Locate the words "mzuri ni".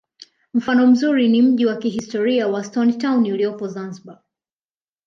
0.87-1.41